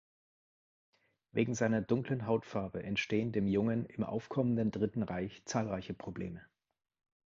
[1.31, 6.43] Wegen seiner dunklen Hautfarbe entstehen dem Jungen im aufkommenden Dritten Reich zahlreiche Probleme.